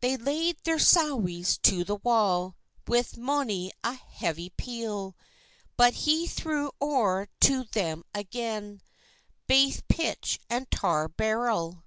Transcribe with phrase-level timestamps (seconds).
[0.00, 2.56] They laid their sowies to the wall,
[2.88, 5.14] With mony a heavy peal;
[5.76, 8.80] But he threw o'er to them agen
[9.46, 11.84] Baith pitch and tar barrel.